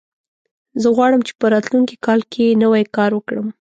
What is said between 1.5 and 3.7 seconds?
راتلونکي کال کې نوی کار وکړم